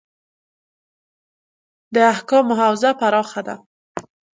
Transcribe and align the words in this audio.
د 1.93 1.95
احکامو 2.13 2.53
حوزه 2.61 2.91
پراخه 2.99 3.41
ده. 3.47 3.55